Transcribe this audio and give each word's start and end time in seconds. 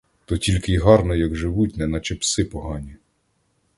То 0.25 0.37
тільки 0.37 0.73
й 0.73 0.77
гарно, 0.77 1.15
як 1.15 1.35
живуть 1.35 1.77
неначе 1.77 2.15
пси 2.15 2.45
погані. 2.45 2.95